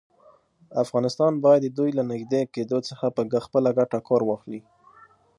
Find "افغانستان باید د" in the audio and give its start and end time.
0.83-1.67